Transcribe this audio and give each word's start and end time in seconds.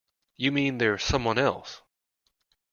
You 0.35 0.51
mean 0.51 0.79
there's 0.79 1.03
someone 1.03 1.37
else? 1.37 1.83